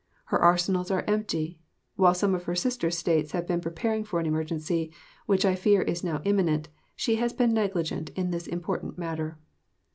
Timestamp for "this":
8.31-8.47